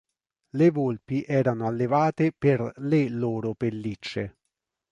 [0.53, 4.35] Le volpi erano allevate per le loro pellicce.